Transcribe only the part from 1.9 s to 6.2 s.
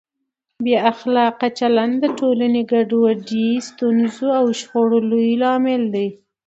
د ټولنې ګډوډۍ، ستونزو او شخړو لوی لامل دی.